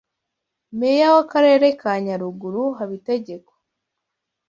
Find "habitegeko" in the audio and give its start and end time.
2.77-3.51